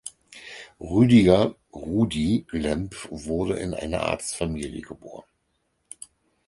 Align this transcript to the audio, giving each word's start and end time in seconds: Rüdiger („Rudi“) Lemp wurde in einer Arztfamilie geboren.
Rüdiger 0.79 1.53
(„Rudi“) 1.71 2.47
Lemp 2.49 2.95
wurde 3.11 3.59
in 3.59 3.75
einer 3.75 4.01
Arztfamilie 4.01 4.81
geboren. 4.81 5.27